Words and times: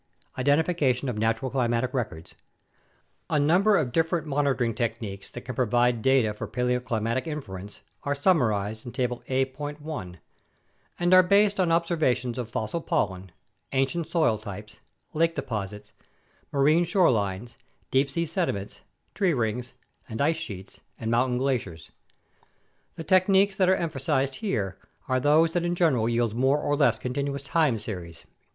Identification 0.35 1.09
of 1.09 1.17
Natural 1.19 1.51
Climatic 1.51 1.93
Records 1.93 2.33
A 3.29 3.39
number 3.39 3.77
of 3.77 3.91
different 3.91 4.25
monitoring 4.25 4.73
techniques 4.73 5.29
that 5.29 5.41
can 5.41 5.53
provide 5.53 6.01
data 6.01 6.33
for 6.33 6.47
paleoclimatic 6.47 7.27
inference 7.27 7.81
are 8.01 8.15
summarized 8.15 8.83
in 8.83 8.93
Table 8.93 9.21
A.l 9.29 10.15
and 10.99 11.13
are 11.13 11.21
based 11.21 11.59
on 11.59 11.71
observations 11.71 12.39
of 12.39 12.49
fossil 12.49 12.81
pollen, 12.81 13.31
ancient 13.73 14.07
soil 14.07 14.39
types, 14.39 14.79
lake 15.13 15.35
deposits, 15.35 15.93
marine 16.51 16.83
shore 16.83 17.11
lines, 17.11 17.55
deep 17.91 18.09
sea 18.09 18.25
sediments, 18.25 18.81
tree 19.13 19.35
rings, 19.35 19.75
and 20.09 20.19
ice 20.19 20.37
sheets 20.37 20.81
and 20.97 21.11
mountain 21.11 21.37
glaciers. 21.37 21.91
The 22.95 23.03
tech 23.03 23.27
niques 23.27 23.55
that 23.57 23.69
are 23.69 23.75
emphasized 23.75 24.37
here 24.37 24.79
are 25.07 25.19
those 25.19 25.53
that 25.53 25.63
in 25.63 25.75
general 25.75 26.09
yield 26.09 26.33
more 26.33 26.57
or 26.59 26.75
less 26.75 26.97
continuous 26.97 27.43
time 27.43 27.77
series. 27.77 28.25